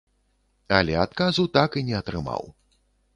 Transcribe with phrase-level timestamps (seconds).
[0.77, 2.43] Але адказу так і не атрымаў.